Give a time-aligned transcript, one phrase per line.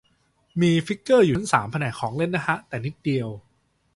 [0.61, 3.29] มีฟิกเกอร์อยู่ชั้นสามแผนกของเล่นนะฮะ แต่นิดเดียว